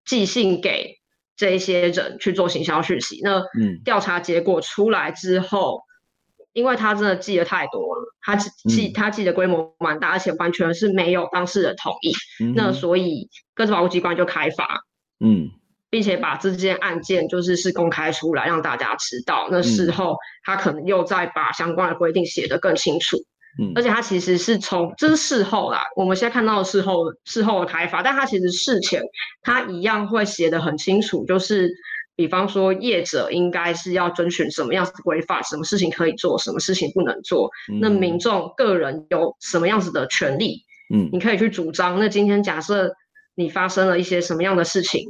[0.04, 0.98] 寄信给
[1.36, 3.18] 这一些人去做行销讯息。
[3.24, 3.42] 那
[3.82, 12.12] 调查结果出来之后，嗯、因为他真的寄得太多了，他寄他寄的规模蛮大，而且完全是没有当事人同意，
[12.44, 14.82] 嗯、那所以各自保护机关就开罚。
[15.18, 15.48] 嗯。
[15.92, 23.18] 并且把这件案件就是是公开出来让大家知道，那事后他可能又再把相关的规定写得更清楚，
[23.60, 29.02] 嗯，而且他其实是从这是事后啦，我们现在看到的事后事后的开发，但他其实事前
[29.42, 31.70] 他一样会写得很清楚，就是
[32.16, 42.00] 比方说业者应该是要遵循什么样子的规范，什么事情可以做，什么事情不能做，嗯，那民众个人有什么样子的权利，嗯，你可以去主张。
[42.00, 42.90] 那今天假设
[43.34, 45.06] 你发生了一些什么样的事情。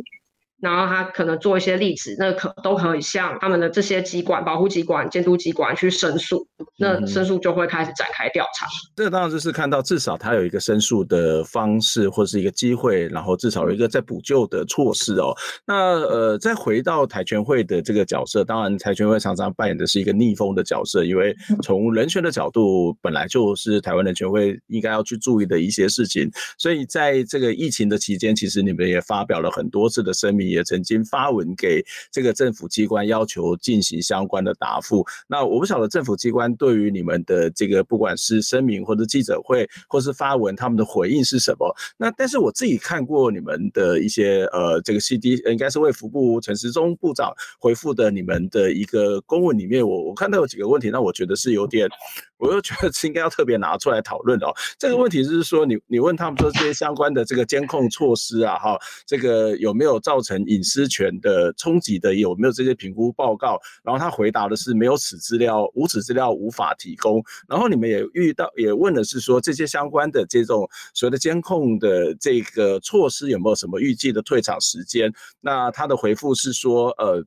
[0.62, 6.46] 然后他可能做一些例子，那可都可以向他们的这些机关、保护机关、监督机关去申诉，
[6.79, 8.64] 那申诉就会开始展开调查。
[8.66, 15.35] 嗯、这当然就是看到至少他有一个申诉的方式或是一个机会，然后至少有一个在补救的措施哦。
[15.66, 26.31] 那呃，再回到台全会的这个角色，当然台全会常常扮演的是一个逆风的角色，因为从人权的角度，本来就是台湾人权会应该要去注意的一些事情。
[26.57, 30.52] 所以在这个疫情的期间，其实你们也发表了很多次的声明。
[30.53, 35.05] 也曾经发文给这个政府机关，要求进行相关的答复。
[35.27, 41.75] 那我不晓得政府机关对于你们的这个，不管是声明或者记者会，或是发文，他们的回应是什么？
[41.97, 51.88] 那但是我自己看过你们的一些呃，这个 CD 应该是为福部陈时中部长回复的你们的一个公文里面，我我看到有几个问题，那我觉得是有点。
[52.43, 54.53] 我又觉得是应该要特别拿出来讨论哦。
[54.77, 58.77] 这个问题就是说，你你问他们说这些相关的这个监控措施啊，哈，
[59.07, 62.17] 这个有没有造成隐私权的冲击的？
[62.17, 63.61] 有没有这些评估报告？
[63.85, 67.23] 然后他回答的是没有此资料，无此资料无法提供。
[67.49, 75.13] 然后你们也遇到也问的是说，这些相关的这种所谓的监控的这个措施有没有什么预计的退场时间？
[75.41, 77.25] 那他的回复是说，呃。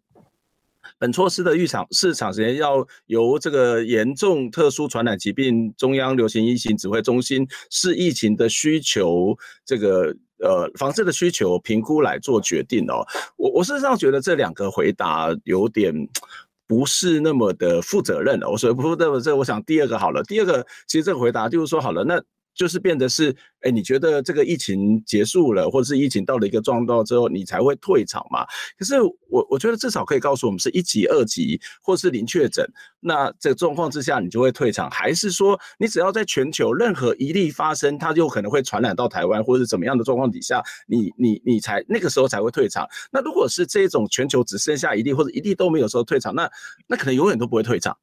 [0.98, 13.06] 本措施的预场市场时间要由这个严重特殊传染疾病中央流行疫情指挥中心视疫情的需求，这个呃防治的需求评估来做决定哦。
[13.38, 15.94] 我我事实上觉得这两个回答有点
[16.68, 18.50] 不是那么的负责任的。
[18.50, 20.24] 我所以不负责任，这我想第二个好了。
[20.24, 22.22] 第二个其实这个回答就是说好了，那
[22.56, 28.46] 就是变得是，哎，你觉得这个疫情结束了，或者是疫情到了一个状况之后，你才会退场嘛？
[28.80, 28.96] 可是
[29.30, 32.66] 我我觉得至少可以告诉我们是一级、二级，或是零确诊，
[33.02, 42.88] 那这个状况之下你就会退场，还是说你只要在全球任何一例发生，它就可能会传染到台湾，或者是怎么样的状况底下，你你你才那个时候才会退场？
[43.12, 46.50] 那如果是这种全球只剩下一例，或者一例都没有时候退场，那
[46.88, 47.98] 那可能永远都不会退场。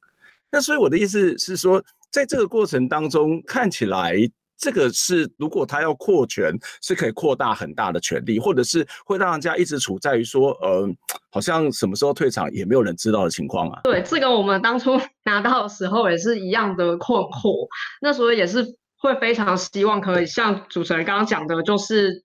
[0.51, 4.15] 那所以我的意思是说，在这个过程当中，看起来。
[4.57, 10.87] 这个是，如果他要扩权，是可以扩大很大的权利，或者是会让人家一直处在于说，呃，
[11.31, 13.81] 好像什么时候退场也没有人知道的情况啊。
[13.83, 17.67] 对，这个我们当初 拿到的时候也是一样的困惑，
[18.01, 18.63] 那所以也是
[18.97, 22.23] 会非常希望可以像主持人刚刚讲的，就是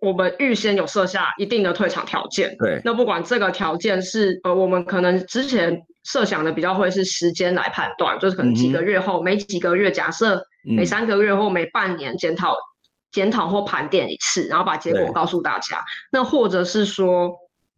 [0.00, 2.56] 我们预先有设下一定的退场条件。
[2.58, 10.44] 对，那不管这个条件是呃，我们可能之前设想的比较会是时间来判断，就是可能几个月后，每、嗯、几个月假设。
[10.64, 12.54] 每三个月或每半年检讨、
[13.12, 15.82] 检讨或盘点一次，然后把结果告诉大家。
[16.12, 17.32] 那或者是说，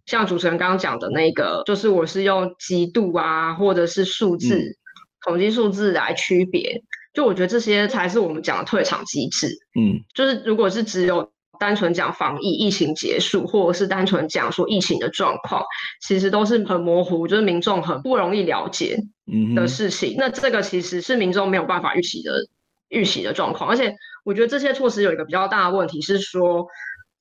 [0.06, 4.74] 像主持人刚刚讲的那个，就是我是用极度啊，或者是数字、嗯、
[5.24, 6.82] 统计数字来区别。
[7.14, 9.48] 就我觉得这些才是我们讲的退场机制。
[9.78, 11.30] 嗯，就是如果是只有
[11.60, 15.62] 单纯讲防疫、疫情结束，或者是单纯讲说疫情的状况，
[16.00, 18.98] 其实都是很模糊，就是民众很不容易了解
[19.54, 20.14] 的事情。
[20.14, 22.32] 嗯、那这个其实是民众没有办法预期的。
[22.92, 23.92] 预习的状况，而且
[24.24, 26.66] 我觉得这些措施有一个比较大的问题是说，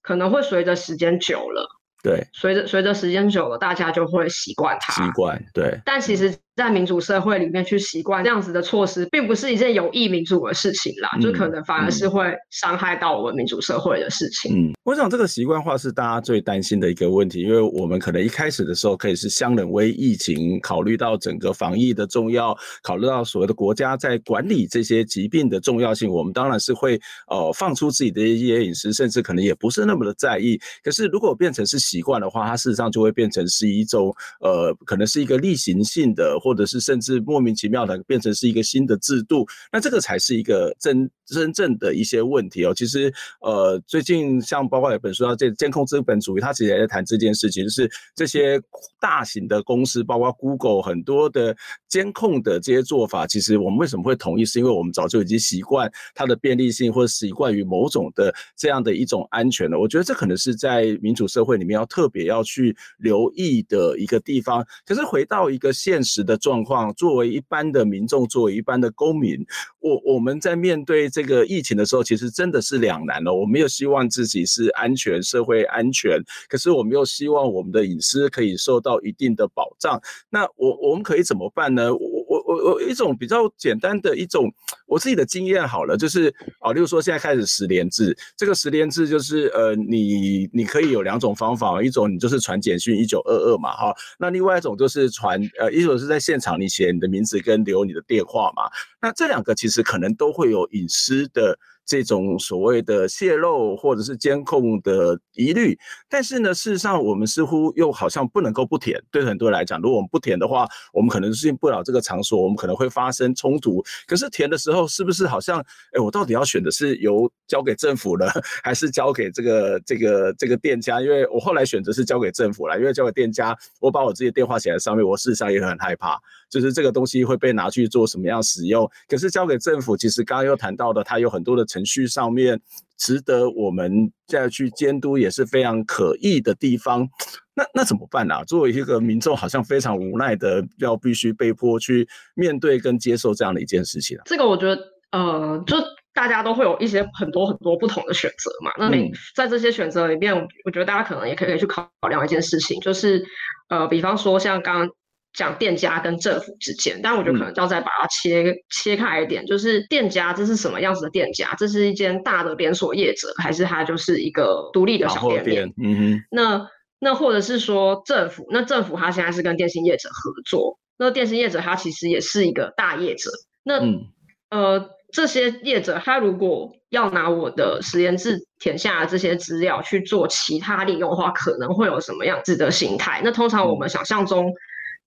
[0.03, 1.67] 可能会随着时间久了，
[2.03, 6.35] 对，随着随着时间久了，大家就会习惯它，习惯，对，但其实。
[6.55, 14.53] 在民主社会里面去习惯这样子的措施，并不是一件有益民主的事情啦，嗯、就可能反而是会伤害到我们民主社会的事情。
[14.53, 30.59] 嗯，我想这个习惯化是大家最担心的一个问题，因为我们可能一开始的时候可以是相忍为疫情，考虑到整个防疫的重要，考虑到所谓的国家在管理这些疾病的重要性，我们当然是会呃放出自己的一些饮食，甚至可能也不是那么的在意。
[30.83, 36.37] 可是如果变成是习惯的话，它事实上就会变成是一种呃，可能是一个例行性的。
[36.41, 42.73] 或者是甚至莫名其妙的变成是一个新的制度，那这个才是一个真真正的一些问题哦。
[42.73, 48.59] 其实呃，最近像包括有本书叫《监控资本主义》，它其实也在谈这件事情，就是这些
[48.99, 51.55] 大型的公司，包括 Google 很多的
[51.91, 54.43] 监控的这些做法，其实我们为什么会同意？
[54.43, 59.79] 是因为我们早就已经习惯它的便利性，或者习惯于某种的这样的一种安全了。
[59.79, 64.65] 我觉得这可能是在民主社会里面要特别要去留意的一个地方。
[64.85, 66.31] 可是回到一个现实的。
[66.41, 69.45] 状况，作为一般的民众，作为一般的公民，
[69.79, 73.31] 我我们在面对这个疫情的时候，其实真的是两难了。
[73.31, 76.19] 我们又希望自己是安全，社会安全，
[76.49, 80.01] 可是我们又希望我们的隐私可以受到一定的保障。
[80.31, 81.80] 那我我们可以怎么办呢？
[81.89, 84.51] 我我我我一种比较简单的一种
[84.85, 98.63] 我自己的经验好了，就是啊，例如说现在开始十连制，这个十连制就是呃，你你可以有两种方法，一种你就是传简讯一九二二嘛哈，那另外一种就是传呃，一种是在现场你写你的名字跟留你的电话嘛，
[99.01, 101.57] 那这两个其实可能都会有隐私的。
[101.91, 105.77] 这种所谓的泄露或者是监控的疑虑，
[106.07, 108.97] 但是呢，事实上我们似乎又好像不能够不填。
[109.11, 113.83] 对很多人来讲，如果我们不填的话，我们可能进不了这个场所，我们可能会发生冲突。
[114.07, 115.59] 可是填的时候，是不是好像，
[115.91, 118.25] 哎，我到底要选的是由交给政府呢，
[118.63, 121.01] 还是交给这个这个这个店家？
[121.01, 126.17] 因为我后来选择是交给政府了，因为交给店家，我把我自己的电话写在上面，我事实上也很害怕，
[126.49, 128.89] 就是这个东西会被拿去做什么样使用。
[129.09, 131.65] 可是交给政府，其实刚刚又谈到的，它有很多的。
[131.71, 132.59] 程序上面
[132.97, 137.07] 值得我们再去监督也是非常可疑的地方，
[137.53, 138.43] 那那怎么办呢、啊？
[138.43, 144.21] 作为一个民众，好像非常无奈的要必须被迫去面对跟接受这样的一件事情、啊。
[144.25, 145.77] 这个我觉得，呃，就
[146.13, 148.71] 大家都会有一些很多很多不同的选择嘛。
[148.77, 153.23] 那你在这些选择里面，我觉得大家可能也可以去考量一件事情，就是
[153.69, 154.89] 呃，比方说像刚刚。
[155.33, 161.55] 讲店家跟政府之间，但我觉得可能要再把它切、嗯、切开一点，就是店家这是什么样子的店家？
[161.57, 165.73] 这是一间大的连锁业者，还是它就是一个独立的小店面？
[165.81, 166.23] 嗯哼。
[166.31, 166.67] 那
[166.99, 168.45] 那或者是说政府？
[168.51, 173.31] 那政府它现在是跟电信业者合作，那电信业者它其实也是一个大业者。
[173.63, 174.07] 那、嗯、
[174.49, 183.21] 呃这些业者他如果要拿我的实验室填下的这些资料去做其他利用的话，可能会有什么样子的形态？
[183.23, 184.49] 那通常我们想象中。
[184.49, 184.53] 嗯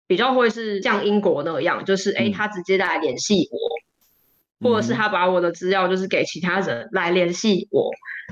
[0.07, 3.59] 比较会是像英国那样，就是哎，他直接来联系我，
[4.61, 7.91] 嗯，或者是他把我的资料就是给其他人来联系我，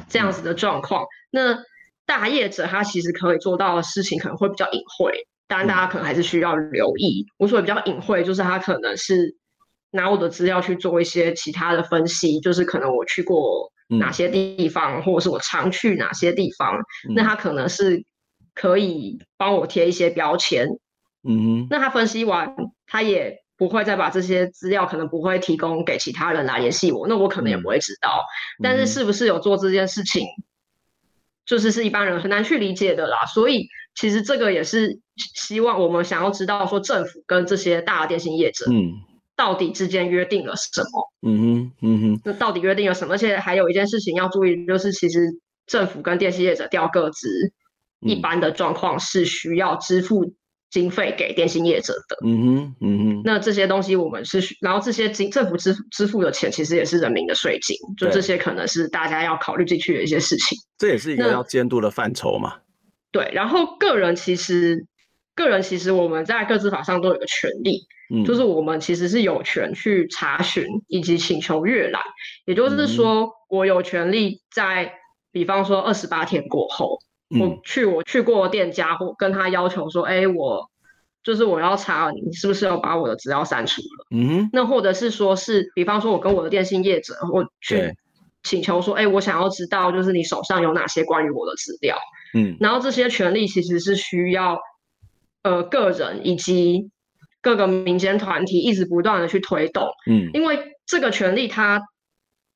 [0.09, 1.05] 这样子的状况。
[1.31, 1.59] 那
[2.05, 7.25] 大业者他其实可以做到的事情可能会比较隐晦，当然大家可能还是需要留意。
[7.39, 9.35] 我说的比较隐晦，就是他可能是
[9.93, 16.77] 拿我的资料去做一些其他的分析，就是可能我去过哪些地方，嗯、或者是我常去哪些地方，
[17.09, 18.05] 嗯、那他可能是
[18.55, 20.69] 可以帮我贴一些标签。
[21.29, 22.55] 嗯，那他分析完，
[22.87, 28.25] 他也不会再把这些资料可能不会提供给其他人来联系我，那我可能也不会知道。
[28.59, 30.27] 嗯、但是是不是有做这件事情，
[31.47, 33.25] 就是是一般人很难去理解的啦。
[33.27, 35.01] 所以其实这个也是
[35.35, 38.93] 希望我们想要知道说政府跟这些大的电信业者，嗯。
[39.35, 41.13] 到底之间约定了什么？
[41.23, 42.21] 嗯哼，嗯哼。
[42.23, 43.15] 那到底约定了什么？
[43.15, 45.21] 而且还有一件事情要注意，就是其实
[45.67, 47.29] 政府跟电信业者调个资，
[48.03, 50.35] 嗯、一般的状况是需要支付
[50.73, 52.17] 经费给电信业者的。
[52.27, 53.23] 嗯哼，嗯哼。
[53.25, 60.59] 那这些东西我们是需，然后这些经政府支付支付的钱，其实也是人民的税金，就这些可能是大家要考虑进去的一些事情。
[60.77, 62.57] 这也是一个要监督的范畴嘛。
[63.13, 64.85] 对，然后个人其实，
[65.37, 67.87] 个人其实我们在各自法上都有个权利。
[68.27, 72.03] 就是我们其实是有权去查询以及请求阅览，
[72.45, 74.93] 也就是说，我有权利在，
[75.31, 76.99] 比方说二十八天过后，
[77.41, 80.71] 我去我去过店家或跟他要求说，哎，我
[81.23, 87.95] 就是我要查你是不是要把我的资料删除了，嗯，那或者是说是，比方说我跟我的电信业者，我去
[88.43, 91.97] 请求说，哎，我想要知道就是你手上有哪些关于我的资料，
[92.35, 94.59] 嗯，然后这些权利其实是需要
[95.43, 96.91] 呃个人以及。
[97.45, 101.83] 各个民间团体一直不断的去推动，嗯，因为这个权利它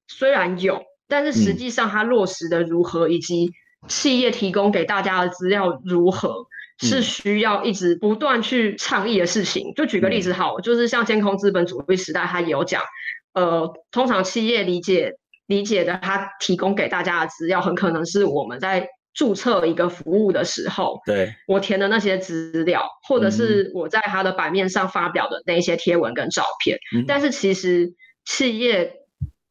[0.07, 3.51] 虽然有，但是实际上它落实的如何，以及
[3.89, 6.47] 企业提供给大家的资料如何，
[6.79, 9.73] 是需要一直不断去倡议的事情。
[9.75, 12.83] 就举个例子好，就是像监控资本主义时代，它也有讲，
[13.35, 15.15] 呃，通常企业理解
[15.47, 18.89] 理解的，它提供给大家的资料，很可能是我们在。
[19.17, 27.95] 注册一个服务的时候，对，我填的那些资料，或者是我在它的版面上发表的那些贴文跟照片，嗯，但是其实
[28.27, 28.93] 企业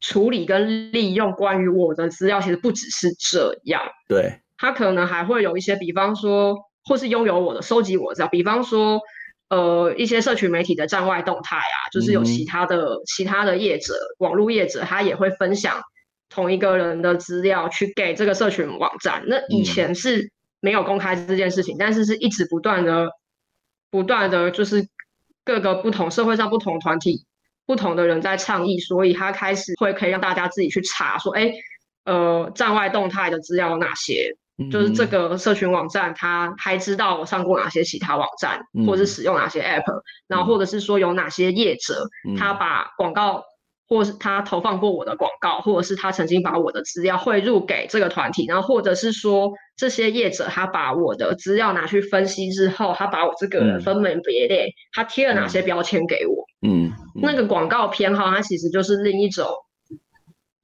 [0.00, 9.00] 处理跟利用关于我的资料，其实不只是这样，对，他可能还会有一些，比方说，或是拥有我的、收集我的资料，比方说，
[9.48, 15.80] 呃，一些社群媒体的站外动态啊，就是有其他的、嗯、其他的业者、网络业者，他也会分享。
[16.28, 23.08] 同一个人的资料去给这个社群网站，那以前是没有公开这件事情，嗯、但是是一直不断的、
[23.92, 24.88] 不断的就是
[25.44, 27.24] 各个不同社会上不同团体、
[27.66, 31.52] 不同的人在倡议，所以他开始会可以让大家自己去查，说，哎，
[32.04, 34.30] 呃，站外动态的资料有哪些？
[34.58, 39.84] 嗯、就是这个社群网站，他还知道我上过哪些其他网站，嗯、或者是使用哪些 App，
[40.28, 43.44] 然后或者是说有哪些业者，嗯、他把广告。
[43.88, 56.44] 或是他投放过我的广告，或者是他曾经把我的资料汇入给这个团体，然后或者是说这些业者他把我的资料拿去分析之后，他把我这个人分门别类，嗯、他贴了哪些标签给我？
[56.66, 56.92] 嗯，嗯
[57.22, 59.46] 那个广告偏好，它其实就是另一种。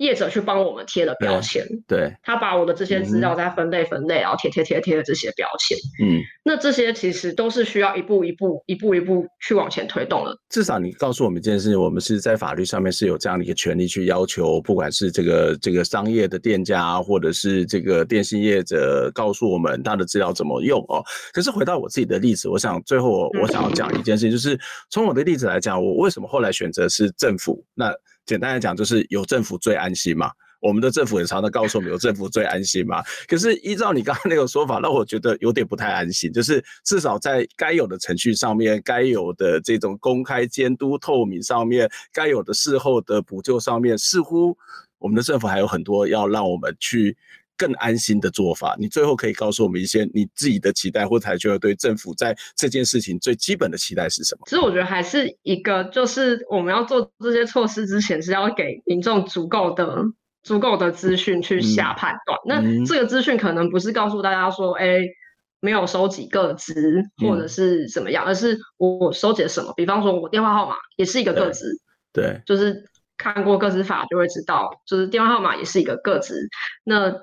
[0.03, 10.37] 业者去帮我们贴了标签，对，他把我的这些资料再分类分类，嗯、然后贴贴贴贴的这些标签，嗯，那这些其实都是需要一步一步、一步一步去往前推动的。
[10.51, 21.03] 至少你告诉我们一件事情，我们是在法律上面是有这样的一个权利去要求，不管是这个这个商业的店家，或者是这个电信业者，告诉我们他的资料怎么用哦。
[21.33, 24.59] 可是回到我自己的例子，我想最后我想要讲一件事情，就是
[24.91, 27.65] 从我的例子来讲，我为什么后来选择是政府？
[27.75, 27.95] 那
[28.27, 30.31] 简单来讲，就是有政府最安心嘛。
[30.61, 33.03] 我们的政府很常常告诉我们，有政府最安心嘛。
[33.27, 36.33] 可是依照你刚刚那个说法，那我觉得有点不太安心。
[36.33, 44.57] 就是至少在该有的程序上面，该有的这种公开监督透明上面，该有的事后的补救上面，似乎
[44.99, 47.17] 我们的政府还有很多要让我们去
[47.63, 48.75] 更安心的做法。
[48.79, 54.43] 你最后可以告诉我们一些你自己的期待，或者才觉得对政府在这件事情最基本的期待是什么？
[54.47, 60.03] 其实我觉得还是一个，就是我们要做这些措施之前，是要给民众足够的。
[60.45, 65.09] 足够的资讯去下判断，嗯、那这个资讯可能不是告诉大家说，哎、欸，
[65.61, 66.75] 没有收集个资
[67.19, 69.73] 或者是怎么样，嗯、而是我收集了什么。
[69.77, 71.81] 比方说，我电话号码也是一个个资，
[72.13, 72.85] 对，就是
[73.17, 76.35] 看过个资法就会知道，就是电话号码也是一个个资。
[76.83, 77.15] 那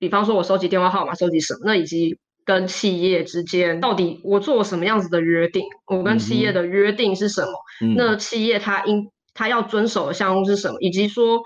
[0.00, 1.60] 比方说，我收集电话号码收集什么？
[1.62, 5.62] 那以及跟企业之间到底我做什么样子的约定？
[5.86, 7.52] 我跟企业的约定是什么？
[7.82, 10.80] 嗯、那企业它应它要遵守的项目是什么？
[10.80, 11.40] 以及说。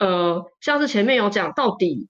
[0.00, 2.06] 呃，像是前面有讲，到底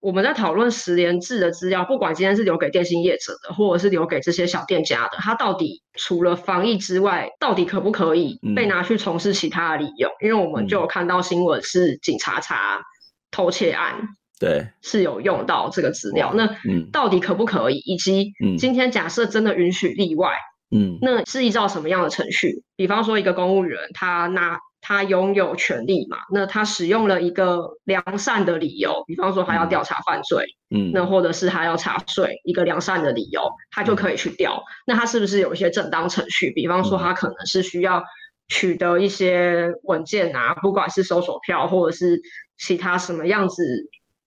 [0.00, 10.10] 我们在讨论十连制的资料，不管今天是留给电信业者的，或者是留给这些小店家的，它到底除了防疫之外，到底可不可以被拿去从事其他的利用？
[10.10, 12.82] 嗯、因为我们就有看到新闻是警察查
[13.30, 14.08] 偷窃案，
[14.40, 16.32] 对，是有用到这个资料。
[16.34, 17.76] 那嗯，到底可不可以？
[17.86, 20.32] 以及今天假设真的允许例外，
[20.74, 22.64] 嗯，那是依照什么样的程序？
[22.74, 24.58] 比方说一个公务员他拿。
[24.82, 30.42] 他拥有权利嘛，那他使用了一个良善的理由，比方说他要调查犯罪，
[30.74, 34.56] 嗯，那或者是他要查税，一个良善的理由，他就可以去调。
[34.56, 36.50] 嗯、那他是不是有一些正当程序？
[36.54, 38.02] 比方说他可能是需要
[38.48, 42.18] 取得一些文件啊，不管是搜索票或者是
[42.56, 43.62] 其他什么样子。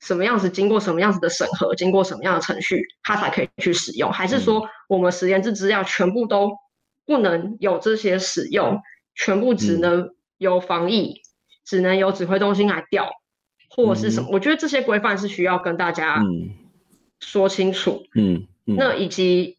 [0.06, 4.12] 什么样子经过什么样子的审核，经过什么样的程序，它才可以去使用？
[4.12, 6.52] 还是说我们实验室资料全部都
[7.06, 8.82] 不能有这些使用，
[9.16, 11.22] 全部只能由防疫，嗯、
[11.64, 13.10] 只能由指挥中心来调，
[13.70, 14.28] 或者是什么？
[14.30, 16.22] 嗯、我觉得这些规范是需要跟大家
[17.22, 18.04] 说清楚。
[18.14, 19.58] 嗯，嗯，那以及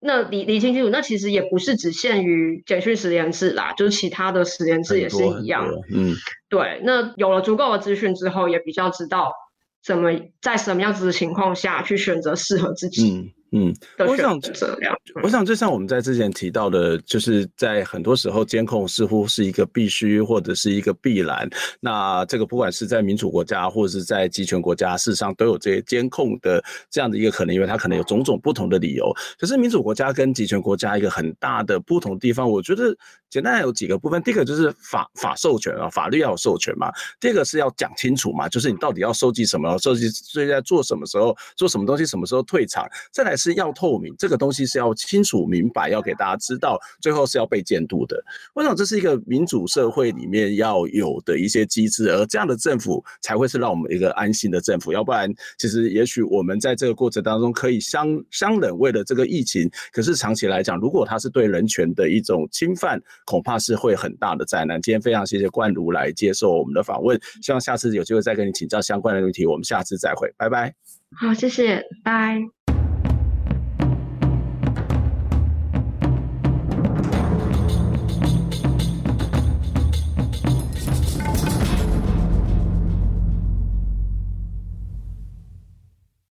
[0.00, 5.68] 那理理清清楚，那其实也不是只限于简讯实验室啦，就是其他的实验室也是一样。
[5.92, 6.14] 嗯，
[6.48, 6.80] 对。
[6.82, 9.34] 那有了足够的资讯之后，也比较知道。
[9.82, 10.10] 怎么
[10.40, 13.34] 在什么样子的情况下去选择适合自己？
[13.52, 13.74] 嗯，
[14.06, 21.50] 我想这样，我想就像我们在之前提到的，就是在很多时候监控似乎是一个必须或者是一个必然。
[21.80, 29.12] 那这个不管是在民主国家或者是在集权国家，事实上都有这些监控的这样的一个可能，因为它可能有种种不同的理由。
[29.36, 32.96] 可是民主国家跟集权国家一个很大的不同地方，我觉得
[33.30, 34.22] 简单有几个部分。
[34.22, 36.92] 第一个就是法法授权啊，法律要有授权嘛。
[37.18, 42.86] 第二个是要讲清楚嘛，就是你到底要收集什么，收集所以在做什么时候做什么东西，什么时候退场。
[43.10, 43.36] 再来。
[43.40, 48.22] 是要透明，这个东西是要清楚明白，要给大家知道，最后是要被监督的。
[48.54, 54.92] 我想这是一个民主社会里面要有的一些机制，而这样的政府才会是让我们一个安心的政府。
[54.92, 64.80] 要不然，其实也许我们在这个过程当中可以相相忍，为了这个疫情，可是长期来讲，如果它是对人权的一种侵犯，恐怕是会很大的灾难。
[64.82, 69.46] 今天非常谢谢冠儒来接受我们的访问，希望下次有机会再跟你请教相关的问题。
[69.46, 70.74] 我们下次再会，拜拜。
[71.16, 72.59] 好，谢谢，拜。